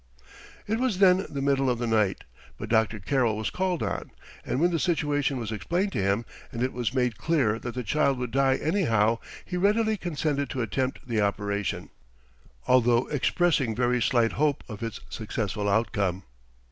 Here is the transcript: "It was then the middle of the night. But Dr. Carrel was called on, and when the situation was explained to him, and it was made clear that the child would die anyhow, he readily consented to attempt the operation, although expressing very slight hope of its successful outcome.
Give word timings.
"It 0.65 0.79
was 0.79 0.97
then 0.97 1.27
the 1.29 1.43
middle 1.43 1.69
of 1.69 1.77
the 1.77 1.85
night. 1.85 2.23
But 2.57 2.69
Dr. 2.69 2.97
Carrel 2.99 3.37
was 3.37 3.51
called 3.51 3.83
on, 3.83 4.09
and 4.43 4.59
when 4.59 4.71
the 4.71 4.79
situation 4.79 5.37
was 5.39 5.51
explained 5.51 5.91
to 5.91 6.01
him, 6.01 6.25
and 6.51 6.63
it 6.63 6.73
was 6.73 6.91
made 6.95 7.19
clear 7.19 7.59
that 7.59 7.75
the 7.75 7.83
child 7.83 8.17
would 8.17 8.31
die 8.31 8.55
anyhow, 8.55 9.19
he 9.45 9.57
readily 9.57 9.97
consented 9.97 10.49
to 10.49 10.63
attempt 10.63 11.07
the 11.07 11.21
operation, 11.21 11.91
although 12.65 13.05
expressing 13.09 13.75
very 13.75 14.01
slight 14.01 14.31
hope 14.31 14.63
of 14.67 14.81
its 14.81 15.01
successful 15.07 15.69
outcome. 15.69 16.23